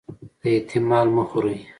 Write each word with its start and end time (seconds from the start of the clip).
د 0.41 0.43
یتيم 0.53 0.83
مال 0.89 1.07
مه 1.15 1.23
خوري 1.29 1.57